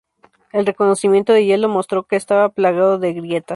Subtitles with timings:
[0.51, 3.49] El reconocimiento de hielo mostró que estaba plagado de grietas.